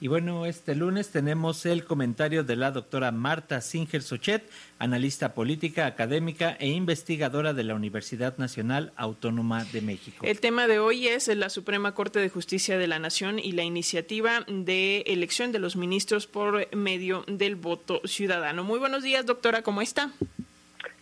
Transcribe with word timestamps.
Y 0.00 0.06
bueno, 0.06 0.46
este 0.46 0.76
lunes 0.76 1.10
tenemos 1.10 1.66
el 1.66 1.84
comentario 1.84 2.44
de 2.44 2.54
la 2.54 2.70
doctora 2.70 3.10
Marta 3.10 3.60
Singer 3.60 4.00
Sochet, 4.00 4.48
analista 4.78 5.34
política, 5.34 5.86
académica 5.86 6.56
e 6.60 6.68
investigadora 6.68 7.52
de 7.52 7.64
la 7.64 7.74
Universidad 7.74 8.38
Nacional 8.38 8.92
Autónoma 8.96 9.64
de 9.64 9.80
México. 9.80 10.24
El 10.24 10.38
tema 10.38 10.68
de 10.68 10.78
hoy 10.78 11.08
es 11.08 11.26
la 11.26 11.50
Suprema 11.50 11.94
Corte 11.94 12.20
de 12.20 12.28
Justicia 12.28 12.78
de 12.78 12.86
la 12.86 13.00
Nación 13.00 13.40
y 13.40 13.52
la 13.52 13.64
iniciativa 13.64 14.44
de 14.46 15.00
elección 15.06 15.50
de 15.50 15.58
los 15.58 15.74
ministros 15.74 16.28
por 16.28 16.72
medio 16.76 17.24
del 17.26 17.56
voto 17.56 18.00
ciudadano. 18.04 18.62
Muy 18.62 18.78
buenos 18.78 19.02
días, 19.02 19.26
doctora, 19.26 19.62
¿cómo 19.62 19.82
está? 19.82 20.12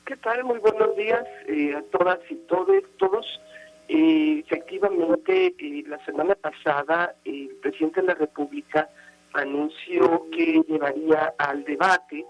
¿Qué 0.07 0.17
tal? 0.17 0.43
Muy 0.45 0.59
buenos 0.61 0.97
días 0.97 1.25
eh, 1.49 1.75
a 1.75 1.83
todas 1.91 2.21
y 2.31 2.37
todos. 2.49 2.83
todos. 2.97 3.27
Eh, 3.89 4.43
efectivamente, 4.45 5.55
eh, 5.59 5.85
la 5.87 6.05
semana 6.05 6.35
pasada 6.35 7.15
el 7.25 7.51
presidente 7.63 8.01
de 8.01 8.09
la 8.09 8.15
República 8.15 8.89
anunció 9.33 10.27
que 10.33 10.61
llevaría 10.67 11.35
al 11.39 11.63
debate 11.65 12.25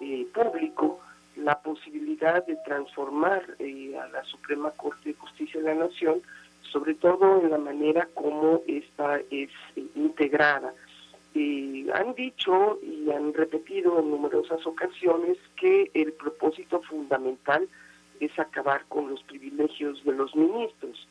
eh, 0.00 0.26
público 0.32 1.00
la 1.36 1.60
posibilidad 1.60 2.44
de 2.46 2.56
transformar 2.64 3.42
a 3.42 4.08
la 4.08 4.24
Suprema 4.24 4.70
Corte 4.70 5.10
de 5.10 5.14
Justicia 5.14 5.60
de 5.60 5.74
la 5.74 5.86
Nación, 5.86 6.22
sobre 6.70 6.94
todo 6.94 7.40
en 7.40 7.50
la 7.50 7.58
manera 7.58 8.08
como 8.14 8.62
esta 8.66 9.20
es 9.30 9.50
integrada. 9.94 10.72
han 11.94 12.14
dicho 12.14 12.78
y 12.82 13.10
han 13.10 13.32
repetido 13.34 13.98
en 13.98 14.10
numerosas 14.10 14.64
ocasiones 14.66 15.38
que 15.56 15.90
el 15.94 16.12
propósito 16.12 16.80
fundamental 16.82 17.68
acabar 18.36 18.84
con 18.88 19.10
los 19.10 19.22
privilegios 19.24 20.02
de 20.04 20.12
los 20.12 20.34
ministros. 20.34 21.08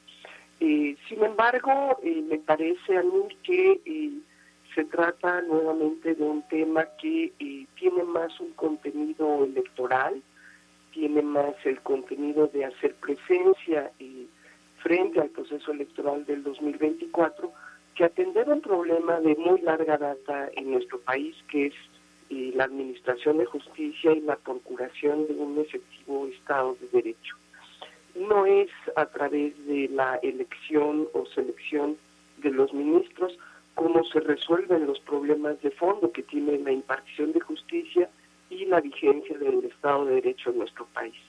Eh, 0.59 0.95
sin 1.09 1.23
embargo, 1.23 1.97
eh, 2.03 2.23
me 2.29 2.37
parece 2.37 2.97
a 2.97 3.03
mí 3.03 3.27
que 3.43 3.81
eh, 3.85 4.11
se 4.75 4.85
trata 4.85 5.41
nuevamente 5.41 6.13
de 6.13 6.23
un 6.23 6.47
tema 6.47 6.85
que 7.01 7.33
tiene 7.75 8.03
más 8.03 8.39
un 8.39 8.51
contenido 8.53 9.43
electoral, 9.43 10.21
tiene 10.93 11.21
más 11.21 11.55
el 11.65 11.81
contenido 11.81 12.47
de 12.47 12.65
hacer 12.65 12.95
presencia 12.95 13.91
frente 14.77 15.19
al 15.19 15.29
proceso 15.29 15.71
electoral 15.71 16.25
del 16.25 16.43
2024 16.43 17.51
que 17.95 18.05
atender 18.05 18.47
un 18.47 18.61
problema 18.61 19.19
de 19.19 19.35
muy 19.35 19.61
larga 19.61 19.97
data 19.97 20.49
en 20.55 20.71
nuestro 20.71 20.99
país, 21.01 21.35
que 21.49 21.67
es 21.67 21.73
la 22.61 22.65
administración 22.65 23.39
de 23.39 23.45
justicia 23.45 24.13
y 24.13 24.21
la 24.21 24.35
procuración 24.35 25.25
de 25.25 25.33
un 25.33 25.57
efectivo 25.57 26.27
Estado 26.27 26.77
de 26.79 26.87
Derecho. 26.89 27.35
No 28.13 28.45
es 28.45 28.69
a 28.95 29.07
través 29.07 29.57
de 29.65 29.89
la 29.89 30.17
elección 30.17 31.07
o 31.13 31.25
selección 31.25 31.97
de 32.37 32.51
los 32.51 32.71
ministros 32.71 33.35
cómo 33.73 34.03
se 34.03 34.19
resuelven 34.19 34.85
los 34.85 34.99
problemas 34.99 35.59
de 35.63 35.71
fondo 35.71 36.11
que 36.11 36.21
tiene 36.21 36.59
la 36.59 36.71
impartición 36.71 37.31
de 37.31 37.39
justicia 37.39 38.07
y 38.51 38.65
la 38.65 38.79
vigencia 38.79 39.35
del 39.39 39.65
Estado 39.65 40.05
de 40.05 40.15
Derecho 40.21 40.51
en 40.51 40.59
nuestro 40.59 40.85
país. 40.93 41.19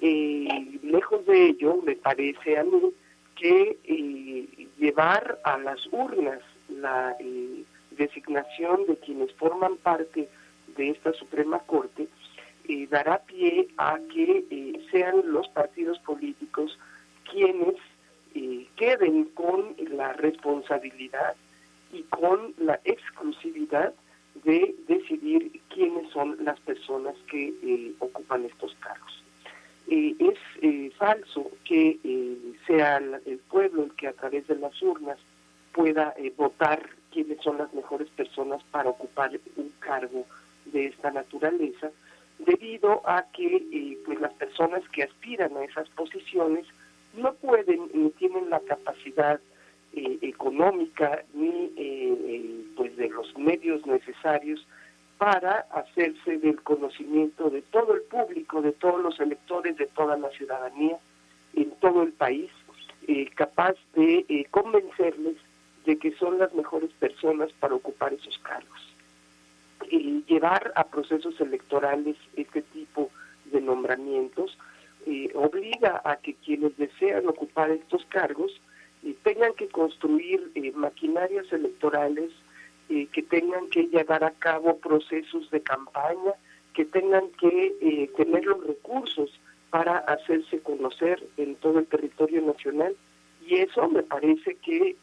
Eh, 0.00 0.78
lejos 0.84 1.26
de 1.26 1.46
ello, 1.46 1.80
me 1.82 1.96
parece 1.96 2.56
a 2.56 2.62
mí 2.62 2.92
que 3.34 3.78
eh, 3.82 4.68
llevar 4.78 5.40
a 5.42 5.58
las 5.58 5.80
urnas 5.90 6.40
la 6.68 7.16
eh, 7.18 7.64
designación 7.96 8.86
de 8.86 8.96
quienes 8.96 9.32
forman 9.34 9.76
parte 9.78 10.28
de 10.76 10.90
esta 10.90 11.12
Suprema 11.12 11.58
Corte 11.60 12.08
eh, 12.68 12.88
dará 12.90 13.18
pie 13.18 13.68
a 13.76 13.98
que 14.12 14.44
eh, 14.50 14.86
sean 14.90 15.22
los 15.26 15.48
partidos 15.48 15.98
políticos 16.00 16.76
quienes 17.30 17.76
eh, 18.34 18.66
queden 18.76 19.26
con 19.34 19.76
la 19.92 20.12
responsabilidad 20.14 21.36
y 21.92 22.02
con 22.02 22.54
la 22.58 22.80
exclusividad 22.84 23.94
de 24.42 24.74
decidir 24.88 25.60
quiénes 25.72 26.10
son 26.10 26.36
las 26.44 26.58
personas 26.60 27.14
que 27.30 27.94
ocupan 28.00 28.44
estos 28.44 28.74
cargos. 28.80 29.22
es 29.86 30.94
falso 30.98 31.50
que 31.64 31.98
sea 32.66 32.98
el 32.98 33.38
pueblo 33.48 33.84
el 33.84 33.92
que 33.94 34.08
a 34.08 34.12
través 34.12 34.46
de 34.46 34.56
las 34.56 34.82
urnas 34.82 35.18
pueda 35.72 36.14
votar 36.36 36.82
quiénes 37.16 37.42
son 37.42 37.56
las 37.56 37.72
mejores 37.72 38.10
personas 38.10 38.62
para 38.64 38.90
ocupar 38.90 39.30
un 39.56 39.72
cargo 39.78 40.26
de 40.66 40.84
esta 40.84 41.10
naturaleza, 41.10 41.90
debido 42.38 43.00
a 43.08 43.24
que 43.32 43.56
eh, 43.56 43.98
pues 44.04 44.20
las 44.20 44.34
personas 44.34 44.86
que 44.90 45.04
aspiran 45.04 45.56
a 45.56 45.64
esas 45.64 45.88
posiciones 45.90 46.66
no 47.14 47.32
pueden 47.32 47.88
ni 47.94 48.10
tienen 48.10 48.50
la 48.50 48.60
capacidad 48.60 49.40
eh, 49.94 50.18
económica 50.20 51.24
ni 51.32 51.72
eh, 51.74 52.66
pues 52.76 52.94
de 52.98 53.08
los 53.08 53.34
medios 53.38 53.86
necesarios 53.86 54.66
para 55.16 55.60
hacerse 55.72 56.36
del 56.36 56.60
conocimiento 56.62 57.48
de 57.48 57.62
todo 57.62 57.94
el 57.94 58.02
público, 58.02 58.60
de 58.60 58.72
todos 58.72 59.02
los 59.02 59.18
electores, 59.20 59.78
de 59.78 59.86
toda 59.86 60.18
la 60.18 60.28
ciudadanía 60.32 60.98
en 61.54 61.70
todo 61.80 62.02
el 62.02 62.12
país, 62.12 62.50
capaz 63.34 63.76
de 63.94 64.46
convencerles 64.50 65.36
de 65.86 65.98
que 65.98 66.12
son 66.16 66.38
las 66.38 66.52
mejores 66.52 66.90
personas 66.98 67.50
para 67.52 67.74
ocupar 67.74 68.12
esos 68.12 68.38
cargos. 68.40 68.94
Llevar 70.26 70.72
a 70.74 70.84
procesos 70.84 71.40
electorales 71.40 72.16
este 72.34 72.62
tipo 72.62 73.10
de 73.52 73.60
nombramientos 73.60 74.58
eh, 75.08 75.30
obliga 75.34 76.02
a 76.04 76.16
que 76.16 76.34
quienes 76.34 76.76
desean 76.76 77.28
ocupar 77.28 77.70
estos 77.70 78.04
cargos 78.06 78.60
eh, 79.04 79.14
tengan 79.22 79.54
que 79.54 79.68
construir 79.68 80.50
eh, 80.56 80.72
maquinarias 80.72 81.52
electorales, 81.52 82.32
que 82.88 83.22
tengan 83.22 83.68
que 83.70 83.88
llevar 83.88 84.22
a 84.22 84.30
cabo 84.30 84.78
procesos 84.78 85.50
de 85.50 85.60
campaña, 85.60 86.34
que 86.72 86.84
tengan 86.84 87.28
que 87.32 88.08
tener 88.16 88.44
los 88.44 88.64
recursos 88.64 89.28
para 89.70 89.98
hacerse 89.98 90.60
conocer 90.60 91.20
en 91.36 91.56
todo 91.56 91.80
el 91.80 91.86
territorio 91.86 92.42
nacional. 92.42 92.94
Y 93.44 93.56
eso 93.56 93.88
me 93.88 94.04
parece 94.04 94.54
que 94.58 94.94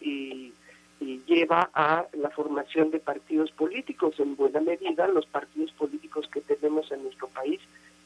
lleva 1.00 1.70
a 1.74 2.06
la 2.14 2.30
formación 2.30 2.92
de 2.92 3.00
partidos 3.00 3.52
políticos. 3.52 4.16
En 4.20 4.36
buena 4.36 4.62
medida, 4.62 5.08
los 5.08 5.26
partidos 5.26 5.72
políticos 5.74 6.28
que 6.32 6.42
tenemos 6.42 6.92
en 6.92 7.04
nuestro 7.04 7.28
país, 7.28 7.60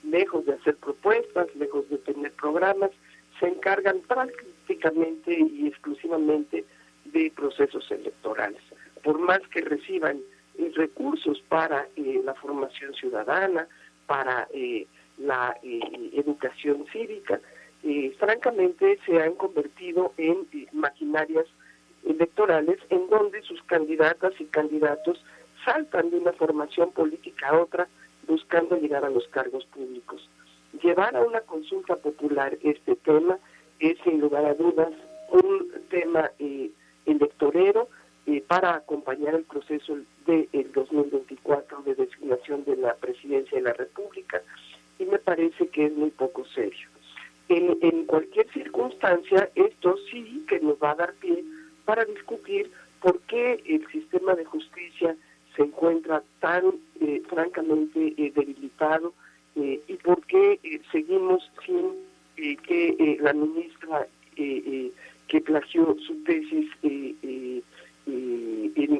lejos 0.03 0.45
de 0.45 0.53
hacer 0.53 0.75
propuestas, 0.77 1.47
lejos 1.55 1.89
de 1.89 1.97
tener 1.99 2.31
programas, 2.33 2.91
se 3.39 3.47
encargan 3.47 3.99
prácticamente 4.01 5.37
y 5.39 5.67
exclusivamente 5.67 6.65
de 7.05 7.31
procesos 7.35 7.89
electorales. 7.91 8.61
Por 9.03 9.19
más 9.19 9.39
que 9.49 9.61
reciban 9.61 10.19
eh, 10.57 10.71
recursos 10.75 11.41
para 11.47 11.87
eh, 11.95 12.21
la 12.23 12.33
formación 12.35 12.93
ciudadana, 12.95 13.67
para 14.05 14.47
eh, 14.53 14.87
la 15.17 15.57
educación 15.63 16.85
cívica, 16.91 17.41
francamente 18.19 18.99
se 19.05 19.19
han 19.21 19.33
convertido 19.33 20.13
en 20.17 20.47
maquinarias 20.73 21.47
electorales 22.07 22.79
en 22.89 23.09
donde 23.09 23.41
sus 23.43 23.61
candidatas 23.63 24.33
y 24.39 24.45
candidatos 24.45 25.23
saltan 25.65 26.09
de 26.09 26.17
una 26.17 26.33
formación 26.33 26.91
política 26.91 27.49
a 27.49 27.59
otra 27.59 27.87
buscando 28.27 28.77
llegar 28.77 29.05
a 29.05 29.09
los 29.09 29.27
cargos 29.27 29.65
públicos. 29.65 30.29
Llevar 30.81 31.15
a 31.15 31.21
una 31.21 31.41
consulta 31.41 31.95
popular 31.95 32.57
este 32.61 32.95
tema 32.95 33.37
es 33.79 33.97
sin 34.03 34.19
lugar 34.19 34.45
a 34.45 34.53
dudas 34.53 34.91
un 35.29 35.71
tema 35.89 36.31
eh, 36.39 36.71
electorero 37.05 37.89
eh, 38.25 38.43
para 38.45 38.75
acompañar 38.75 39.35
el 39.35 39.43
proceso 39.43 39.97
del 40.25 40.49
de, 40.51 40.63
2024 40.73 41.81
de 41.83 41.95
designación 41.95 42.65
de 42.65 42.75
la 42.75 42.95
presidencia 42.95 43.57
de 43.57 43.63
la 43.63 43.73
República 43.73 44.41
y 44.99 45.05
me 45.05 45.19
parece 45.19 45.67
que 45.67 45.85
es 45.85 45.93
muy 45.93 46.11
poco 46.11 46.45
serio. 46.45 46.89
En, 47.49 48.05
cualquier 48.05 48.51
circunstancia, 48.51 49.49
esto 49.55 49.95
sí 50.11 50.45
que 50.49 50.59
nos 50.59 50.75
va 50.83 50.91
a 50.91 50.95
dar 50.95 51.13
pie 51.13 51.36
discutir 52.37 52.71
por 53.01 53.19
qué 53.21 53.61
el 53.65 53.85
sistema 53.87 54.35
de 54.35 54.45
justicia 54.45 55.15
se 55.55 55.63
encuentra 55.63 56.23
tan 56.39 56.65
eh, 57.01 57.21
francamente 57.29 58.13
eh, 58.17 58.31
debilitado 58.35 59.13
eh, 59.55 59.81
y 59.87 59.93
por 59.95 60.25
qué 60.25 60.59
seguimos 60.91 61.49
sin 61.65 62.07
que 62.35 63.17
la 63.19 63.33
ministra 63.33 64.07
que 64.35 65.41
plagió 65.41 65.97
su 66.05 66.23
tesis 66.23 66.69
en 66.83 67.63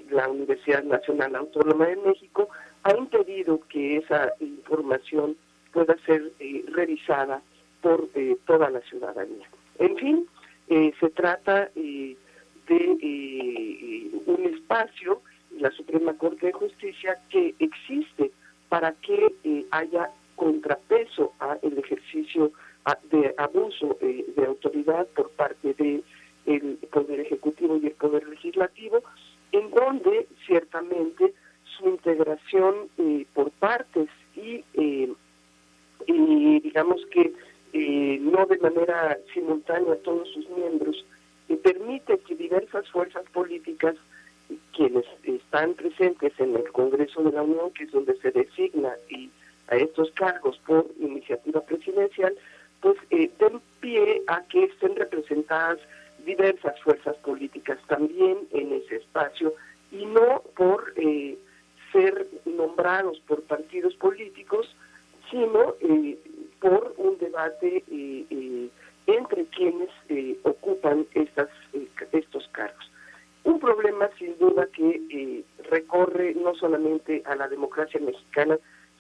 la 0.10 0.28
Universidad 0.28 0.83
Nacional 0.83 1.36
Autónoma 1.36 1.86
de 1.86 1.98
México 1.98 2.50
ha 2.81 2.98
impedido 2.98 3.62
que 3.69 3.98
esa 3.98 4.33
información 4.40 5.38
pueda 5.72 5.95
ser 6.07 6.31
revisada 6.69 7.44
por 7.81 8.10
toda 8.48 8.72
la 8.72 8.81
ciudadanía. 8.81 9.48
En 9.78 9.95
fin, 9.98 10.28
se 10.68 11.10
trata 11.12 11.69
de 11.75 12.18
eh, 12.75 14.12
un 14.25 14.46
espacio, 14.46 15.22
la 15.60 15.72
Suprema 15.72 16.14
Corte 16.18 16.48
de 16.48 16.54
Justicia, 16.54 17.19
que 17.30 17.56
existe 17.60 18.31
para 18.69 18.94
que 18.94 19.34
eh, 19.44 19.66
haya 19.72 20.10
contrapeso 20.36 21.34
a 21.40 21.58
el 21.62 21.78
ejercicio 21.78 22.52
de 23.12 23.34
abuso 23.38 23.98
eh, 24.02 24.25
de 24.36 24.46
autoridad 24.46 25.08
por 25.08 25.30
parte 25.31 25.74
de 25.74 26.04
el 26.46 26.78
poder 26.92 27.19
ejecutivo 27.19 27.78
y 27.78 27.88
el 27.88 27.94
poder 27.94 28.25
legislativo 28.28 29.04
en 29.52 29.69
donde 29.72 30.28
ciertamente 30.46 31.34
su 31.78 31.90
integración 31.90 32.88
por 33.34 33.52
partes 33.52 34.08
y, 34.36 34.64
y 34.74 36.60
digamos 36.62 37.06
que 37.12 37.34
no 38.19 38.46
de 38.46 38.58
manera 38.60 39.18
simultánea 39.34 39.94
a 39.94 39.98
todos 39.98 40.30
sus 40.30 40.50
miembros, 40.52 40.87
fuerzas 42.98 43.30
políticas, 43.32 43.96
quienes 44.76 45.06
están 45.22 45.76
presentes 45.76 46.34
en 46.40 46.56
el 46.56 46.72
Congreso 46.72 47.22
de 47.22 47.32
la 47.32 47.44
Unión, 47.44 47.72
que 47.74 47.84
es 47.84 47.92
donde 47.92 48.18
se 48.18 48.32
designa 48.32 48.96
y 49.08 49.30
a 49.68 49.76
estos 49.76 50.10
cargos 50.14 50.58
por 50.66 50.88
iniciativa 51.00 51.62
presidencial, 51.62 52.34
pues 52.82 52.98
den 53.12 53.62
pie 53.82 54.24
a 54.26 54.42
que 54.46 54.64
estén 54.64 54.96
representadas 54.96 55.78
diversas 56.26 56.80
fuerzas 56.82 57.16
políticas 57.18 57.78
también 57.88 58.48
en 58.52 58.74
ese 58.74 58.96
espacio 58.96 59.54
y 59.92 60.04
no 60.04 60.42
por 60.56 60.94
eh, 60.96 61.38
ser 61.92 62.26
nombrados 62.46 63.20
por 63.28 63.44
partidos 63.44 63.94
políticos, 63.94 64.76
sino 65.30 65.76
eh, 65.82 66.18
por 66.60 66.96
un 66.98 67.16
debate 67.20 67.84
eh, 67.92 68.70
recorre 75.70 76.34
no 76.36 76.56
solamente 76.56 77.24
a 77.26 77.36
la 77.36 77.48
democracia 77.48 78.00
mexicana, 78.00 78.58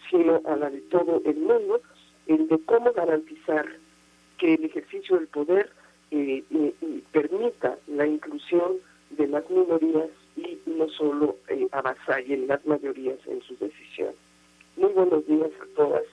sino 0.09 0.41
a 0.45 0.55
la 0.55 0.69
de 0.69 0.81
todo 0.81 1.21
el 1.25 1.37
mundo, 1.37 1.81
el 2.27 2.47
de 2.47 2.59
cómo 2.65 2.93
garantizar 2.93 3.65
que 4.37 4.53
el 4.55 4.65
ejercicio 4.65 5.17
del 5.17 5.27
poder 5.27 5.71
permita 7.11 7.77
la 7.87 8.05
inclusión 8.05 8.77
de 9.11 9.27
las 9.27 9.49
minorías 9.49 10.09
y 10.35 10.59
no 10.65 10.87
solo 10.89 11.37
eh, 11.49 11.67
avasallen 11.71 12.47
las 12.47 12.65
mayorías 12.65 13.17
en 13.25 13.41
sus 13.41 13.59
decisiones. 13.59 14.15
Muy 14.75 14.91
buenos 14.93 15.25
días 15.25 15.49
a 15.61 15.75
todas. 15.75 16.03